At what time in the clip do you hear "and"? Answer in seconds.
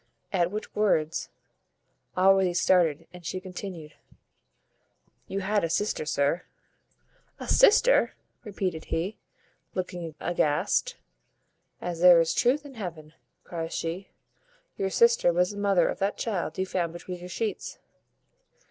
3.13-3.23